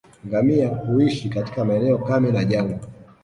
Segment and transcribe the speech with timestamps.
[0.27, 2.79] Ngamia huishi katika maeneo kame na jangwa